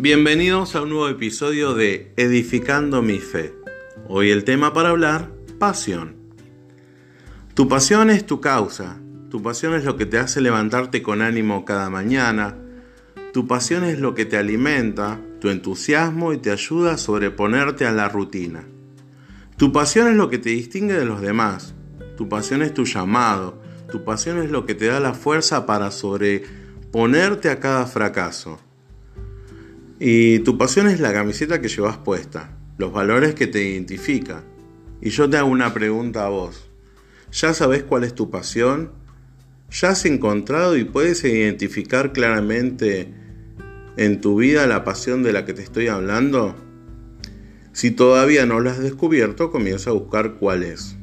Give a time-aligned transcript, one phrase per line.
[0.00, 3.52] Bienvenidos a un nuevo episodio de Edificando mi fe.
[4.06, 6.14] Hoy el tema para hablar, pasión.
[7.54, 11.64] Tu pasión es tu causa, tu pasión es lo que te hace levantarte con ánimo
[11.64, 12.54] cada mañana,
[13.32, 17.90] tu pasión es lo que te alimenta, tu entusiasmo y te ayuda a sobreponerte a
[17.90, 18.68] la rutina.
[19.56, 21.74] Tu pasión es lo que te distingue de los demás,
[22.16, 25.90] tu pasión es tu llamado, tu pasión es lo que te da la fuerza para
[25.90, 28.60] sobreponerte a cada fracaso.
[30.00, 34.44] Y tu pasión es la camiseta que llevas puesta, los valores que te identifican.
[35.00, 36.70] Y yo te hago una pregunta a vos.
[37.32, 38.92] ¿Ya sabes cuál es tu pasión?
[39.70, 43.12] ¿Ya has encontrado y puedes identificar claramente
[43.96, 46.54] en tu vida la pasión de la que te estoy hablando?
[47.72, 50.96] Si todavía no lo has descubierto, comienza a buscar cuál es.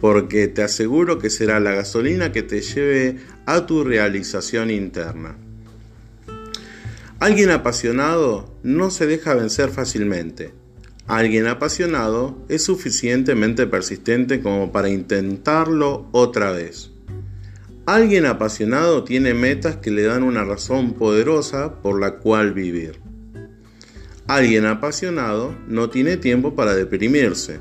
[0.00, 5.38] Porque te aseguro que será la gasolina que te lleve a tu realización interna.
[7.18, 10.52] Alguien apasionado no se deja vencer fácilmente.
[11.06, 16.90] Alguien apasionado es suficientemente persistente como para intentarlo otra vez.
[17.86, 23.00] Alguien apasionado tiene metas que le dan una razón poderosa por la cual vivir.
[24.26, 27.60] Alguien apasionado no tiene tiempo para deprimirse.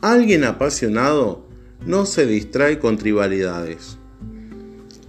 [0.00, 1.48] Alguien apasionado
[1.86, 3.98] no se distrae con tribalidades.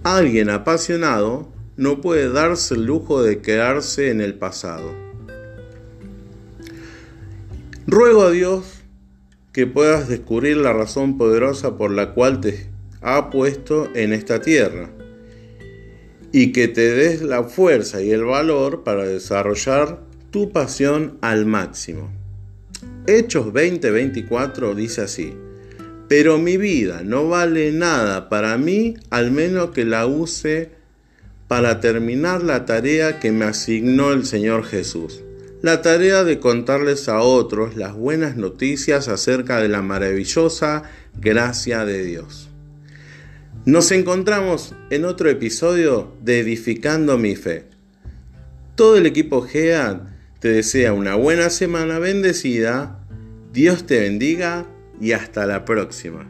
[0.02, 4.92] Alguien apasionado no puede darse el lujo de quedarse en el pasado.
[7.86, 8.82] Ruego a Dios
[9.52, 12.68] que puedas descubrir la razón poderosa por la cual te
[13.00, 14.90] ha puesto en esta tierra
[16.32, 20.00] y que te des la fuerza y el valor para desarrollar
[20.30, 22.10] tu pasión al máximo.
[23.06, 25.34] Hechos 20:24 dice así,
[26.08, 30.81] pero mi vida no vale nada para mí al menos que la use
[31.52, 35.22] para terminar la tarea que me asignó el Señor Jesús.
[35.60, 40.84] La tarea de contarles a otros las buenas noticias acerca de la maravillosa
[41.20, 42.48] gracia de Dios.
[43.66, 47.66] Nos encontramos en otro episodio de Edificando mi Fe.
[48.74, 50.08] Todo el equipo GEA
[50.40, 52.98] te desea una buena semana bendecida,
[53.52, 54.64] Dios te bendiga
[55.02, 56.26] y hasta la próxima.